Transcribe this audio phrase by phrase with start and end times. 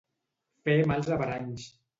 [0.69, 1.71] Fer mals averanys.